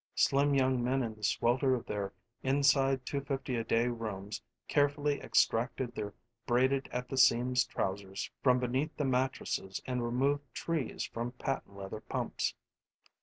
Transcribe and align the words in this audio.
Slim 0.15 0.55
young 0.55 0.83
men 0.83 1.03
in 1.03 1.13
the 1.13 1.21
swelter 1.23 1.75
of 1.75 1.85
their 1.85 2.11
inside 2.41 3.05
two 3.05 3.21
fifty 3.21 3.55
a 3.55 3.63
day 3.63 3.87
rooms 3.87 4.41
carefully 4.67 5.21
extracted 5.21 5.93
their 5.93 6.15
braided 6.47 6.87
at 6.91 7.07
the 7.07 7.19
seams 7.19 7.63
trousers 7.65 8.31
from 8.41 8.57
beneath 8.59 8.97
the 8.97 9.05
mattresses 9.05 9.79
and 9.85 10.03
removed 10.03 10.51
trees 10.55 11.03
from 11.03 11.33
patent 11.33 11.77
leather 11.77 12.01
pumps. 12.01 12.55